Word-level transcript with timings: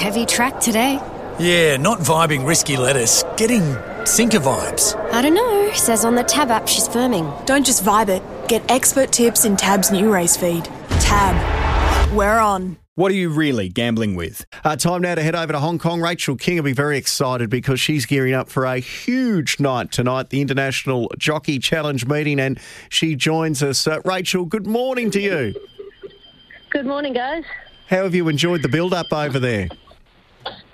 Heavy 0.00 0.24
track 0.24 0.58
today. 0.60 0.98
Yeah, 1.38 1.76
not 1.76 1.98
vibing 1.98 2.46
risky 2.46 2.78
lettuce. 2.78 3.22
Getting 3.36 3.76
sinker 4.06 4.38
vibes. 4.38 4.96
I 5.12 5.20
don't 5.20 5.34
know. 5.34 5.70
Says 5.74 6.06
on 6.06 6.14
the 6.14 6.24
Tab 6.24 6.50
app 6.50 6.66
she's 6.66 6.88
firming. 6.88 7.44
Don't 7.44 7.66
just 7.66 7.84
vibe 7.84 8.08
it. 8.08 8.22
Get 8.48 8.62
expert 8.70 9.12
tips 9.12 9.44
in 9.44 9.58
Tab's 9.58 9.90
new 9.90 10.10
race 10.10 10.38
feed. 10.38 10.64
Tab. 11.00 11.36
We're 12.14 12.38
on. 12.38 12.78
What 12.94 13.12
are 13.12 13.14
you 13.14 13.28
really 13.28 13.68
gambling 13.68 14.14
with? 14.14 14.46
Uh, 14.64 14.74
time 14.74 15.02
now 15.02 15.16
to 15.16 15.22
head 15.22 15.34
over 15.36 15.52
to 15.52 15.58
Hong 15.58 15.78
Kong. 15.78 16.00
Rachel 16.00 16.34
King 16.34 16.56
will 16.56 16.62
be 16.62 16.72
very 16.72 16.96
excited 16.96 17.50
because 17.50 17.78
she's 17.78 18.06
gearing 18.06 18.32
up 18.32 18.48
for 18.48 18.64
a 18.64 18.78
huge 18.78 19.60
night 19.60 19.92
tonight, 19.92 20.30
the 20.30 20.40
International 20.40 21.12
Jockey 21.18 21.58
Challenge 21.58 22.06
meeting, 22.06 22.40
and 22.40 22.58
she 22.88 23.16
joins 23.16 23.62
us. 23.62 23.86
Uh, 23.86 24.00
Rachel, 24.06 24.46
good 24.46 24.66
morning 24.66 25.10
to 25.10 25.20
you. 25.20 25.54
Good 26.70 26.86
morning, 26.86 27.12
guys. 27.12 27.44
How 27.88 28.04
have 28.04 28.14
you 28.14 28.28
enjoyed 28.28 28.62
the 28.62 28.68
build 28.70 28.94
up 28.94 29.12
over 29.12 29.38
there? 29.38 29.68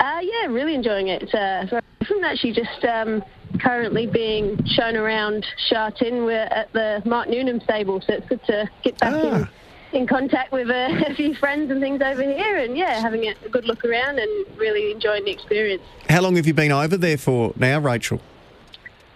Uh, 0.07 0.21
yeah, 0.21 0.47
really 0.47 0.73
enjoying 0.77 1.09
it. 1.09 1.35
Uh, 1.35 1.67
so 1.67 1.81
I'm 2.01 2.23
actually 2.23 2.53
just 2.53 2.85
um, 2.85 3.25
currently 3.59 4.07
being 4.07 4.65
shown 4.65 4.95
around 4.97 5.45
Sha 5.69 5.91
Tin. 5.91 6.25
We're 6.25 6.45
at 6.45 6.73
the 6.73 7.03
Mark 7.05 7.29
Newnham 7.29 7.61
stable, 7.61 8.01
so 8.01 8.13
it's 8.13 8.29
good 8.29 8.45
to 8.45 8.71
get 8.85 8.97
back 9.01 9.15
Ah. 9.15 9.49
in, 9.91 10.03
in 10.03 10.07
contact 10.07 10.53
with 10.53 10.71
a, 10.71 11.07
a 11.11 11.15
few 11.17 11.35
friends 11.35 11.73
and 11.73 11.81
things 11.81 12.01
over 12.03 12.23
here, 12.23 12.57
and 12.59 12.77
yeah, 12.77 13.01
having 13.01 13.25
a, 13.25 13.35
a 13.45 13.49
good 13.49 13.65
look 13.65 13.85
around 13.85 14.21
and 14.21 14.47
really 14.57 14.93
enjoying 14.93 15.25
the 15.25 15.33
experience. 15.33 15.83
How 16.09 16.21
long 16.21 16.37
have 16.37 16.47
you 16.47 16.55
been 16.55 16.71
over 16.71 16.97
there 16.97 17.19
for 17.19 17.53
now, 17.57 17.81
Rachel? 17.81 18.21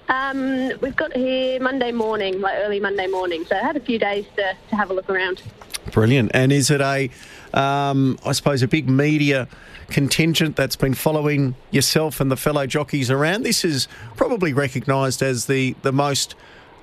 Um, 0.09 0.73
we've 0.81 0.97
got 0.97 1.15
here 1.15 1.61
Monday 1.61 1.93
morning, 1.93 2.41
like 2.41 2.59
early 2.59 2.81
Monday 2.81 3.07
morning, 3.07 3.45
so 3.45 3.55
I 3.55 3.61
had 3.61 3.77
a 3.77 3.81
few 3.81 4.01
days 4.01 4.25
to, 4.35 4.57
to 4.71 4.77
have 4.77 4.91
a 4.91 4.95
look 4.95 5.09
around. 5.09 5.41
Brilliant. 5.93 6.31
And 6.35 6.53
is 6.53 6.71
it 6.71 6.81
a, 6.81 7.11
um, 7.53 8.19
I 8.25 8.33
suppose, 8.33 8.63
a 8.63 8.69
big 8.69 8.89
media 8.89 9.49
contingent 9.89 10.57
that's 10.57 10.77
been 10.77 10.95
following 10.95 11.57
yourself 11.71 12.21
and 12.21 12.31
the 12.31 12.37
fellow 12.37 12.67
jockeys 12.67 13.11
around? 13.11 13.43
This 13.43 13.65
is 13.65 13.89
probably 14.17 14.53
recognised 14.53 15.23
as 15.23 15.47
the, 15.47 15.75
the 15.83 15.93
most 15.93 16.35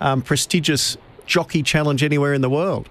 um, 0.01 0.21
prestigious 0.21 0.97
jockey 1.25 1.63
challenge 1.63 2.03
anywhere 2.03 2.33
in 2.33 2.41
the 2.41 2.49
world. 2.49 2.89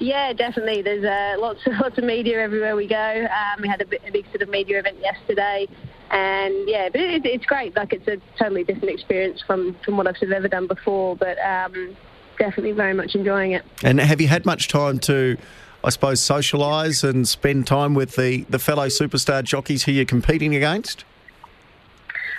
Yeah, 0.00 0.32
definitely. 0.32 0.80
There's 0.80 1.04
uh, 1.04 1.40
lots 1.40 1.60
of 1.66 1.74
lots 1.80 1.98
of 1.98 2.04
media 2.04 2.40
everywhere 2.40 2.74
we 2.74 2.86
go. 2.86 2.96
Um, 3.26 3.60
we 3.60 3.68
had 3.68 3.82
a, 3.82 3.86
big 3.86 4.24
sort 4.30 4.40
of 4.42 4.48
media 4.48 4.78
event 4.78 4.98
yesterday, 4.98 5.68
and 6.10 6.68
yeah, 6.68 6.88
but 6.88 7.02
it, 7.02 7.26
it's 7.26 7.44
great. 7.44 7.76
Like 7.76 7.92
it's 7.92 8.08
a 8.08 8.16
totally 8.38 8.64
different 8.64 8.90
experience 8.94 9.42
from 9.46 9.76
from 9.84 9.98
what 9.98 10.06
I've 10.06 10.16
sort 10.16 10.32
of 10.32 10.36
ever 10.38 10.48
done 10.48 10.66
before. 10.66 11.16
But 11.16 11.38
um, 11.38 11.96
definitely 12.40 12.72
very 12.72 12.94
much 12.94 13.14
enjoying 13.14 13.52
it. 13.52 13.64
And 13.84 14.00
have 14.00 14.20
you 14.20 14.26
had 14.26 14.44
much 14.44 14.66
time 14.66 14.98
to, 15.00 15.36
I 15.84 15.90
suppose, 15.90 16.20
socialise 16.20 17.08
and 17.08 17.28
spend 17.28 17.68
time 17.68 17.94
with 17.94 18.16
the, 18.16 18.44
the 18.48 18.58
fellow 18.58 18.86
superstar 18.86 19.44
jockeys 19.44 19.84
who 19.84 19.92
you're 19.92 20.04
competing 20.04 20.56
against? 20.56 21.04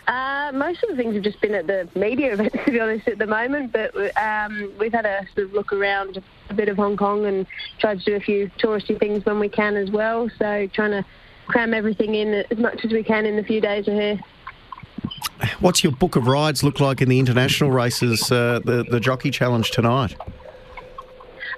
Uh, 0.08 0.52
most 0.54 0.84
of 0.84 0.90
the 0.90 0.96
things 0.96 1.14
have 1.14 1.24
just 1.24 1.40
been 1.40 1.54
at 1.54 1.68
the 1.68 1.88
media 1.96 2.34
events, 2.34 2.58
to 2.66 2.72
be 2.72 2.80
honest, 2.80 3.08
at 3.08 3.20
the 3.20 3.28
moment. 3.28 3.72
But 3.72 3.96
um, 4.18 4.74
we've 4.80 4.92
had 4.92 5.06
a 5.06 5.26
sort 5.36 5.48
of 5.48 5.54
look 5.54 5.72
around 5.72 6.22
a 6.50 6.54
bit 6.54 6.68
of 6.68 6.76
Hong 6.76 6.98
Kong 6.98 7.26
and 7.26 7.46
tried 7.80 8.00
to 8.00 8.06
do 8.06 8.16
a 8.16 8.20
few 8.20 8.50
touristy 8.58 9.00
things 9.00 9.24
when 9.24 9.40
we 9.40 9.48
can 9.48 9.78
as 9.78 9.92
well. 9.92 10.30
So 10.40 10.68
trying 10.74 10.92
to 10.92 11.06
cram 11.46 11.74
everything 11.74 12.16
in 12.16 12.34
as 12.50 12.58
much 12.58 12.84
as 12.84 12.92
we 12.92 13.04
can 13.04 13.26
in 13.26 13.36
the 13.36 13.44
few 13.44 13.62
days 13.62 13.86
we're 13.88 13.94
here. 13.94 14.20
What's 15.60 15.84
your 15.84 15.94
book 15.94 16.16
of 16.16 16.28
rides 16.28 16.64
look 16.64 16.80
like 16.80 17.02
in 17.02 17.10
the 17.10 17.20
international 17.20 17.72
races, 17.72 18.32
uh, 18.32 18.60
the, 18.64 18.84
the 18.90 19.00
Jockey 19.00 19.32
Challenge 19.32 19.70
tonight? 19.72 20.16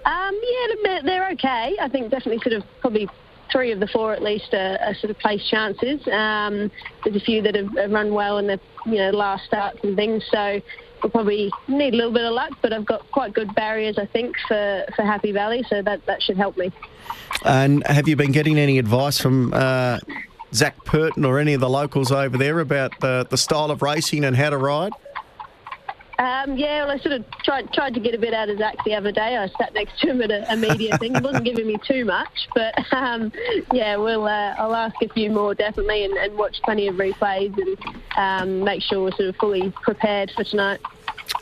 Um, 0.06 0.39
yeah, 0.44 1.02
they're- 1.03 1.14
okay. 1.33 1.75
I 1.81 1.88
think 1.89 2.11
definitely 2.11 2.41
sort 2.41 2.53
of 2.53 2.64
probably 2.81 3.09
three 3.52 3.72
of 3.72 3.80
the 3.80 3.88
four 3.88 4.14
at 4.14 4.22
least 4.22 4.53
are, 4.53 4.78
are 4.81 4.95
sort 4.95 5.11
of 5.11 5.19
place 5.19 5.44
chances. 5.50 6.06
Um, 6.08 6.72
there's 7.03 7.16
a 7.16 7.19
few 7.19 7.41
that 7.44 7.56
have, 7.56 7.75
have 7.78 7.91
run 7.91 8.14
well 8.14 8.38
in 8.38 8.47
the 8.47 8.59
you 8.86 8.95
know 8.95 9.11
last 9.11 9.45
starts 9.45 9.80
and 9.84 9.95
things. 9.95 10.23
So 10.31 10.61
we'll 11.02 11.11
probably 11.11 11.52
need 11.67 11.94
a 11.94 11.97
little 11.97 12.11
bit 12.11 12.23
of 12.23 12.34
luck, 12.34 12.52
but 12.61 12.74
I've 12.74 12.85
got 12.85 13.09
quite 13.12 13.34
good 13.34 13.53
barriers 13.56 13.97
I 13.97 14.06
think 14.06 14.35
for, 14.47 14.85
for 14.95 15.03
Happy 15.03 15.31
Valley, 15.31 15.63
so 15.69 15.81
that 15.81 16.06
that 16.06 16.22
should 16.22 16.38
help 16.38 16.57
me. 16.57 16.72
And 17.45 17.85
have 17.88 18.07
you 18.07 18.16
been 18.16 18.31
getting 18.31 18.57
any 18.57 18.80
advice 18.80 19.19
from 19.19 19.53
uh, 19.53 20.00
Zach 20.53 20.84
Purton 20.86 21.25
or 21.25 21.40
any 21.40 21.53
of 21.53 21.62
the 21.62 21.69
locals 21.69 22.12
over 22.12 22.38
there 22.38 22.59
about 22.59 23.00
the, 23.00 23.25
the 23.30 23.38
style 23.38 23.72
of 23.72 23.81
racing 23.81 24.24
and 24.24 24.36
how 24.36 24.50
to 24.50 24.58
ride? 24.58 24.94
Um, 26.19 26.58
yeah, 26.58 26.86
well, 26.86 26.91
I 26.91 27.00
sort 27.00 27.14
of 27.14 27.25
tried 27.44 27.74
tried 27.74 27.96
to 27.96 28.00
get 28.00 28.14
a 28.14 28.19
bit 28.19 28.34
out 28.34 28.47
of 28.47 28.59
Zach 28.59 28.75
the 28.86 28.94
other 28.94 29.12
day. 29.12 29.36
I 29.36 29.47
sat 29.58 29.74
next 29.74 30.00
to 30.02 30.12
him 30.12 30.22
at 30.22 30.30
a, 30.30 30.53
a 30.53 30.56
media 30.56 30.97
thing. 30.97 31.16
He 31.16 31.22
wasn't 31.22 31.44
giving 31.44 31.66
me 31.66 31.78
too 31.88 32.06
much, 32.06 32.47
but 32.53 32.75
um, 32.94 33.31
yeah, 33.74 33.96
we'll 33.97 34.25
uh, 34.25 34.53
I'll 34.58 34.75
ask 34.75 34.96
a 35.02 35.09
few 35.09 35.31
more 35.31 35.56
definitely 35.56 36.06
and, 36.06 36.13
and 36.13 36.38
watch 36.38 36.62
plenty 36.63 36.88
of 36.88 36.96
replays 36.96 37.58
and 37.58 37.78
um, 38.16 38.63
make 38.63 38.84
sure 38.84 39.03
we're 39.03 39.12
sort 39.12 39.30
of 39.30 39.36
fully 39.38 39.72
prepared 39.72 40.31
for 40.36 40.44
tonight. 40.44 40.80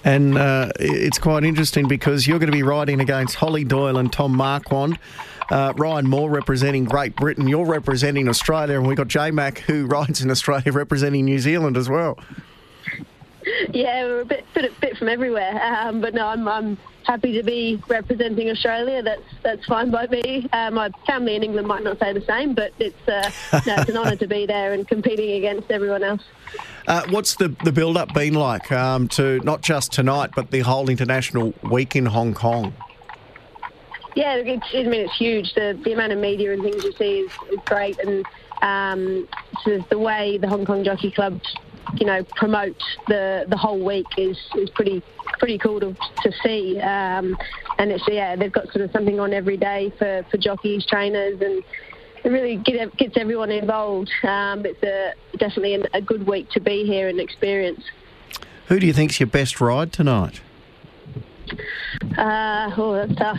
And 0.04 0.38
uh, 0.38 0.72
it's 0.80 1.20
quite 1.20 1.44
interesting 1.44 1.88
because 1.88 2.28
you're 2.28 2.40
going 2.40 2.52
to 2.52 2.58
be 2.58 2.64
riding 2.64 3.00
against 3.00 3.36
Holly 3.36 3.64
Doyle 3.64 3.98
and 3.98 4.12
Tom 4.12 4.36
Marquand. 4.36 4.98
Uh, 5.50 5.74
Ryan 5.76 6.08
Moore 6.08 6.30
representing 6.30 6.86
Great 6.86 7.16
Britain. 7.16 7.48
You're 7.48 7.66
representing 7.66 8.30
Australia, 8.30 8.78
and 8.78 8.88
we've 8.88 8.98
got 8.98 9.10
J 9.10 9.32
Mac 9.32 9.60
who 9.60 9.86
rides 9.88 10.22
in 10.22 10.32
Australia 10.32 10.72
representing 10.72 11.26
New 11.26 11.40
Zealand 11.40 11.78
as 11.78 11.90
well. 11.90 12.18
Yeah, 13.74 14.06
we're 14.06 14.22
a 14.22 14.26
bit 14.26 14.46
bit, 14.54 14.80
bit 14.80 14.98
from 14.98 15.10
everywhere, 15.10 15.62
um, 15.64 16.02
but 16.02 16.14
no, 16.14 16.28
I'm, 16.28 16.48
I'm 16.48 16.78
happy 17.04 17.34
to 17.34 17.44
be 17.44 17.82
representing 17.88 18.50
Australia. 18.50 19.02
That's 19.02 19.22
that's 19.44 19.66
fine 19.66 19.92
by 19.92 20.08
me. 20.08 20.48
Uh, 20.52 20.72
my 20.72 20.90
family 21.06 21.36
in 21.36 21.44
England 21.44 21.68
might 21.68 21.84
not 21.84 22.00
say 22.00 22.14
the 22.14 22.22
same, 22.22 22.54
but 22.54 22.74
it's 22.80 23.08
uh, 23.08 23.30
no, 23.66 23.76
it's 23.78 23.90
an 23.90 23.98
honour 23.98 24.16
to 24.16 24.28
be 24.28 24.46
there 24.46 24.74
and 24.74 24.88
competing 24.88 25.32
against 25.32 25.70
everyone 25.72 26.04
else. 26.04 26.24
Uh, 26.88 27.04
what's 27.10 27.36
the, 27.36 27.56
the 27.64 27.72
build 27.72 27.98
up 27.98 28.14
been 28.14 28.34
like 28.34 28.72
um, 28.72 29.08
to 29.10 29.40
not 29.42 29.62
just 29.62 29.92
tonight, 29.92 30.32
but 30.36 30.52
the 30.52 30.62
whole 30.62 30.90
international 30.90 31.54
week 31.64 31.96
in 31.96 32.06
Hong 32.06 32.34
Kong? 32.34 32.74
Yeah, 34.16 34.36
it's, 34.36 34.66
I 34.74 34.84
mean 34.84 35.02
it's 35.02 35.18
huge. 35.18 35.54
The 35.54 35.80
the 35.84 35.94
amount 35.94 36.12
of 36.12 36.20
media 36.20 36.54
and 36.54 36.62
things 36.64 36.84
you 36.84 36.92
see 36.94 37.20
is, 37.20 37.32
is 37.52 37.60
great, 37.66 37.98
and 38.00 38.26
um, 38.62 39.28
the 39.90 40.00
way 40.00 40.38
the 40.38 40.48
Hong 40.48 40.66
Kong 40.66 40.84
Jockey 40.84 41.12
Club, 41.12 41.40
you 42.00 42.06
know, 42.06 42.24
promote 42.36 42.78
the 43.08 43.46
the 43.50 43.58
whole 43.58 43.84
week 43.84 44.08
is 44.18 44.38
is 44.56 44.70
pretty 44.72 45.02
pretty 45.40 45.58
cool 45.58 45.80
to 45.80 45.94
to 46.24 46.32
see. 46.44 46.80
Um, 46.80 47.38
and 47.78 47.92
it's 47.92 48.04
yeah, 48.08 48.36
they've 48.36 48.52
got 48.52 48.66
sort 48.72 48.86
of 48.86 48.92
something 48.92 49.20
on 49.20 49.34
every 49.34 49.58
day 49.58 49.92
for 49.98 50.26
for 50.30 50.38
jockeys, 50.38 50.86
trainers, 50.86 51.40
and 51.42 51.64
it 52.24 52.30
really 52.30 52.58
get, 52.58 52.96
gets 52.98 53.18
everyone 53.18 53.52
involved. 53.52 54.12
Um, 54.24 54.66
it's 54.66 54.84
a 54.84 55.14
definitely 55.38 55.76
an, 55.76 55.86
a 55.94 56.02
good 56.02 56.28
week 56.28 56.50
to 56.52 56.60
be 56.60 56.86
here 56.86 57.08
and 57.08 57.20
experience. 57.20 57.84
Who 58.68 58.80
do 58.80 58.88
you 58.88 58.94
think's 58.94 59.20
your 59.20 59.28
best 59.28 59.60
ride 59.60 59.92
tonight? 59.92 60.42
Uh, 62.18 62.72
oh, 62.78 62.94
that's 62.94 63.16
tough. 63.16 63.38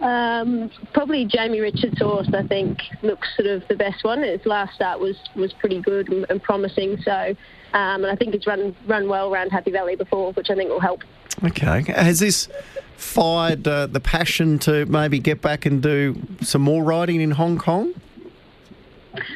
um, 0.00 0.70
probably 0.92 1.24
Jamie 1.24 1.60
Richards' 1.60 1.98
horse, 1.98 2.28
I 2.34 2.46
think, 2.46 2.78
looks 3.02 3.28
sort 3.36 3.48
of 3.48 3.62
the 3.68 3.76
best 3.76 4.04
one. 4.04 4.22
His 4.22 4.44
last 4.46 4.74
start 4.74 5.00
was, 5.00 5.16
was 5.34 5.52
pretty 5.52 5.80
good 5.80 6.08
and, 6.08 6.26
and 6.28 6.42
promising. 6.42 6.98
So, 7.02 7.34
um, 7.72 8.04
and 8.04 8.06
I 8.06 8.16
think 8.16 8.34
it's 8.34 8.46
run 8.46 8.74
run 8.86 9.08
well 9.08 9.32
around 9.32 9.50
Happy 9.50 9.70
Valley 9.70 9.96
before, 9.96 10.32
which 10.32 10.50
I 10.50 10.54
think 10.54 10.70
will 10.70 10.80
help. 10.80 11.02
Okay. 11.44 11.82
Has 11.92 12.20
this 12.20 12.48
fired 12.96 13.66
uh, 13.66 13.86
the 13.86 14.00
passion 14.00 14.58
to 14.60 14.84
maybe 14.86 15.18
get 15.18 15.40
back 15.40 15.64
and 15.64 15.82
do 15.82 16.20
some 16.42 16.62
more 16.62 16.84
riding 16.84 17.20
in 17.20 17.30
Hong 17.32 17.58
Kong? 17.58 17.94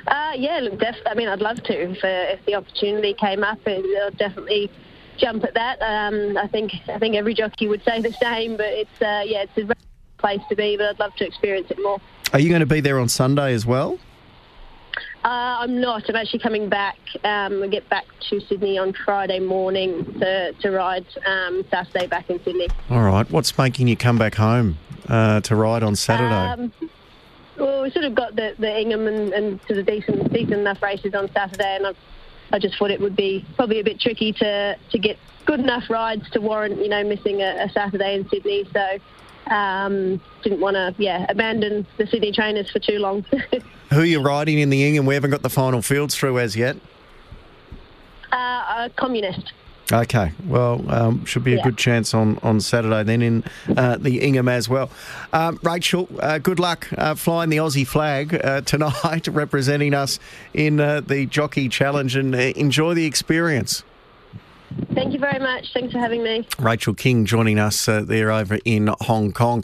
Uh, 0.06 0.32
yeah, 0.36 0.60
look, 0.60 0.78
def- 0.78 0.96
I 1.06 1.14
mean, 1.14 1.28
I'd 1.28 1.40
love 1.40 1.62
to 1.64 1.72
if, 1.72 2.04
uh, 2.04 2.34
if 2.34 2.44
the 2.46 2.54
opportunity 2.54 3.14
came 3.14 3.42
up. 3.42 3.58
and 3.66 3.84
I'll 4.02 4.10
definitely 4.12 4.70
jump 5.18 5.44
at 5.44 5.54
that. 5.54 5.80
Um, 5.80 6.36
I 6.36 6.46
think 6.46 6.72
I 6.88 6.98
think 6.98 7.16
every 7.16 7.34
jockey 7.34 7.68
would 7.68 7.82
say 7.84 8.00
the 8.00 8.12
same, 8.12 8.56
but 8.56 8.66
it's 8.66 9.02
uh, 9.02 9.22
yeah, 9.24 9.44
it's 9.44 9.70
a 9.70 9.74
place 10.18 10.40
to 10.48 10.56
be. 10.56 10.76
But 10.76 10.90
I'd 10.90 10.98
love 10.98 11.14
to 11.16 11.26
experience 11.26 11.70
it 11.70 11.78
more. 11.82 12.00
Are 12.32 12.40
you 12.40 12.48
going 12.48 12.60
to 12.60 12.66
be 12.66 12.80
there 12.80 12.98
on 12.98 13.08
Sunday 13.08 13.54
as 13.54 13.64
well? 13.64 13.98
Uh, 15.24 15.62
I'm 15.62 15.80
not. 15.80 16.08
I'm 16.08 16.16
actually 16.16 16.40
coming 16.40 16.68
back. 16.68 16.98
Um, 17.24 17.62
I 17.62 17.68
get 17.68 17.88
back 17.88 18.04
to 18.28 18.40
Sydney 18.40 18.76
on 18.76 18.92
Friday 18.92 19.40
morning 19.40 20.04
to, 20.20 20.52
to 20.52 20.70
ride 20.70 21.06
um, 21.26 21.64
Saturday 21.70 22.06
back 22.06 22.28
in 22.28 22.42
Sydney. 22.44 22.68
All 22.90 23.00
right. 23.00 23.28
What's 23.30 23.56
making 23.56 23.88
you 23.88 23.96
come 23.96 24.18
back 24.18 24.34
home 24.34 24.76
uh, 25.08 25.40
to 25.40 25.56
ride 25.56 25.82
on 25.82 25.96
Saturday? 25.96 26.34
Um, 26.34 26.72
well, 27.56 27.82
we 27.82 27.90
sort 27.90 28.04
of 28.04 28.14
got 28.14 28.36
the, 28.36 28.54
the 28.58 28.80
Ingham 28.80 29.06
and, 29.06 29.32
and 29.32 29.60
sort 29.66 29.78
of 29.78 29.86
decent 29.86 30.30
decent 30.30 30.54
enough 30.54 30.82
races 30.82 31.14
on 31.14 31.30
Saturday, 31.32 31.76
and 31.76 31.86
I, 31.86 31.92
I 32.54 32.60
just 32.60 32.78
thought 32.78 32.92
it 32.92 33.00
would 33.00 33.16
be 33.16 33.44
probably 33.56 33.80
a 33.80 33.84
bit 33.84 33.98
tricky 33.98 34.32
to, 34.34 34.78
to 34.92 34.98
get 34.98 35.18
good 35.44 35.58
enough 35.58 35.90
rides 35.90 36.30
to 36.30 36.40
warrant 36.40 36.78
you 36.78 36.88
know 36.88 37.02
missing 37.02 37.42
a, 37.42 37.64
a 37.64 37.68
Saturday 37.70 38.14
in 38.14 38.28
Sydney. 38.28 38.64
So 38.72 39.52
um, 39.52 40.20
didn't 40.44 40.60
want 40.60 40.76
to 40.76 40.94
yeah 40.96 41.26
abandon 41.28 41.84
the 41.98 42.06
Sydney 42.06 42.30
trainers 42.30 42.70
for 42.70 42.78
too 42.78 42.98
long. 43.00 43.22
Who 43.90 44.00
are 44.00 44.04
you 44.04 44.22
riding 44.22 44.60
in 44.60 44.70
the 44.70 44.84
Ingham? 44.84 45.04
We 45.04 45.14
haven't 45.14 45.32
got 45.32 45.42
the 45.42 45.50
final 45.50 45.82
fields 45.82 46.14
through 46.14 46.38
as 46.38 46.54
yet. 46.54 46.76
uh, 48.32 48.36
a 48.86 48.90
communist. 48.96 49.52
Okay, 49.92 50.32
well, 50.46 50.82
um, 50.88 51.24
should 51.26 51.44
be 51.44 51.52
a 51.52 51.56
Yeah. 51.58 51.62
good 51.64 51.76
chance 51.76 52.14
on, 52.14 52.38
on 52.42 52.58
Saturday 52.60 53.02
then 53.02 53.20
in 53.20 53.44
uh, 53.76 53.98
the 53.98 54.18
Ingham 54.22 54.48
as 54.48 54.66
well. 54.68 54.88
Um, 55.32 55.58
Rachel, 55.62 56.08
uh, 56.20 56.38
good 56.38 56.58
luck 56.58 56.88
uh, 56.96 57.14
flying 57.14 57.50
the 57.50 57.58
Aussie 57.58 57.86
flag 57.86 58.34
uh, 58.42 58.60
tonight, 58.64 59.28
representing 59.28 59.92
us 59.92 60.18
in 60.54 60.80
uh, 60.80 61.00
the 61.02 61.26
Jockey 61.26 61.68
Challenge, 61.68 62.16
and 62.16 62.34
uh, 62.34 62.38
enjoy 62.38 62.94
the 62.94 63.04
experience. 63.04 63.82
Thank 64.92 65.12
you 65.12 65.20
very 65.20 65.38
much. 65.38 65.72
Thanks 65.72 65.92
for 65.92 65.98
having 66.00 66.24
me. 66.24 66.48
Rachel 66.58 66.94
King 66.94 67.26
joining 67.26 67.60
us 67.60 67.86
uh, 67.88 68.00
there 68.02 68.32
over 68.32 68.58
in 68.64 68.90
Hong 69.02 69.30
Kong. 69.32 69.62